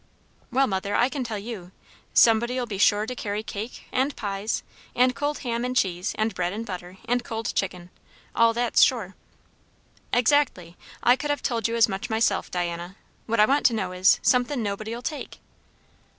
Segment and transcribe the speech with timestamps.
[0.51, 1.71] "Well, mother, I can tell you.
[2.11, 4.63] Somebody'll be sure to carry cake, and pies,
[4.95, 7.91] and cold ham and cheese, and bread and butter, and cold chicken.
[8.33, 9.13] All that's sure."
[10.11, 10.75] "Exactly.
[11.03, 12.95] I could have told you as much myself, Diana.
[13.27, 15.37] What I want to know is, somethin' nobody'll take."